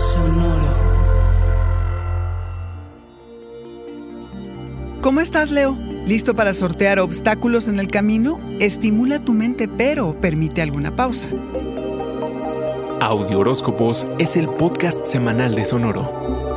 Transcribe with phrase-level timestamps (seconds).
[0.00, 0.74] Sonoro.
[5.02, 5.76] ¿Cómo estás, Leo?
[6.06, 8.40] ¿Listo para sortear obstáculos en el camino?
[8.60, 11.28] Estimula tu mente, pero permite alguna pausa.
[13.00, 16.49] Audio Horóscopos es el podcast semanal de Sonoro.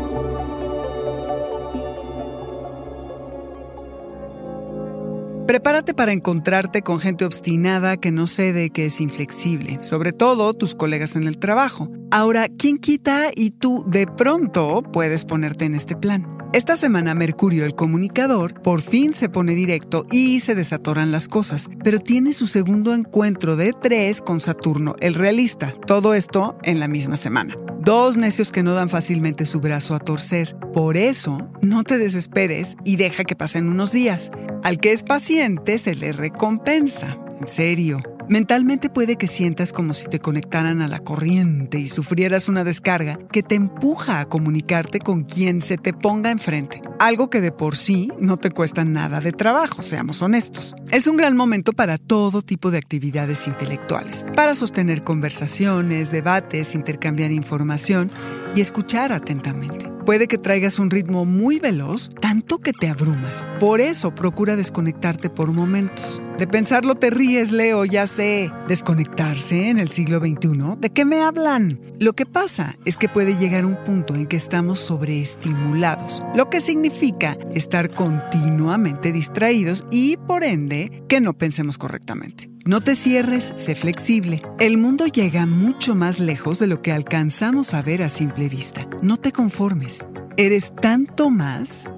[5.47, 10.73] Prepárate para encontrarte con gente obstinada que no cede, que es inflexible, sobre todo tus
[10.73, 11.89] colegas en el trabajo.
[12.11, 16.25] Ahora, ¿quién quita y tú de pronto puedes ponerte en este plan?
[16.53, 21.69] Esta semana Mercurio, el comunicador, por fin se pone directo y se desatoran las cosas,
[21.83, 25.73] pero tiene su segundo encuentro de tres con Saturno, el realista.
[25.85, 27.57] Todo esto en la misma semana.
[27.85, 30.55] Dos necios que no dan fácilmente su brazo a torcer.
[30.73, 34.31] Por eso, no te desesperes y deja que pasen unos días.
[34.63, 37.17] Al que es paciente se le recompensa.
[37.41, 38.12] En serio.
[38.29, 43.19] Mentalmente puede que sientas como si te conectaran a la corriente y sufrieras una descarga
[43.31, 46.81] que te empuja a comunicarte con quien se te ponga enfrente.
[46.99, 50.73] Algo que de por sí no te cuesta nada de trabajo, seamos honestos.
[50.91, 57.31] Es un gran momento para todo tipo de actividades intelectuales, para sostener conversaciones, debates, intercambiar
[57.31, 58.11] información
[58.55, 59.93] y escuchar atentamente.
[60.05, 63.45] Puede que traigas un ritmo muy veloz, tanto que te abrumas.
[63.59, 66.21] Por eso procura desconectarte por momentos.
[66.37, 68.51] De pensarlo te ríes, Leo, ya sé.
[68.67, 70.75] Desconectarse en el siglo XXI.
[70.77, 71.79] ¿De qué me hablan?
[71.99, 76.59] Lo que pasa es que puede llegar un punto en que estamos sobreestimulados, lo que
[76.59, 82.52] significa estar continuamente distraídos y, por ende, que no pensemos correctamente.
[82.65, 84.41] No te cierres, sé flexible.
[84.57, 88.87] El mundo llega mucho más lejos de lo que alcanzamos a ver a simple vista.
[89.01, 90.05] No te conformes.
[90.37, 91.91] Eres tanto más.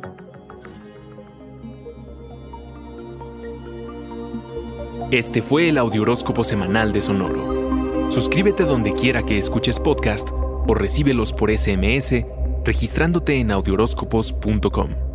[5.11, 8.11] Este fue el Audioróscopo semanal de Sonoro.
[8.11, 12.25] Suscríbete donde quiera que escuches podcast o recíbelos por SMS
[12.65, 15.14] registrándote en audioróscopos.com.